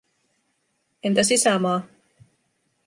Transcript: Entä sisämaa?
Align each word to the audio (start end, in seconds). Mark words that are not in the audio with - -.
Entä 1.03 1.23
sisämaa? 1.23 1.81